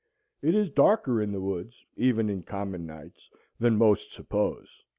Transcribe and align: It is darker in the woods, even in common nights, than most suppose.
It 0.41 0.55
is 0.55 0.71
darker 0.71 1.21
in 1.21 1.31
the 1.31 1.39
woods, 1.39 1.85
even 1.95 2.27
in 2.27 2.41
common 2.41 2.87
nights, 2.87 3.29
than 3.59 3.77
most 3.77 4.11
suppose. 4.11 4.81